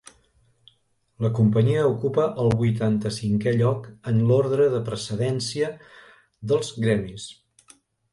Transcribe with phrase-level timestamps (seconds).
[1.25, 5.69] La companyia ocupa el vuitanta-cinquè lloc en l'ordre de precedència
[6.53, 7.29] dels Gremis.